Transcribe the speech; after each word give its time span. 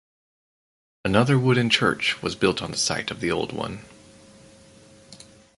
Another 1.05 1.37
wooden 1.37 1.69
church 1.69 2.23
was 2.23 2.33
built 2.33 2.59
on 2.63 2.71
the 2.71 2.77
site 2.77 3.11
of 3.11 3.19
the 3.19 3.29
old 3.29 3.51
one. 3.51 3.81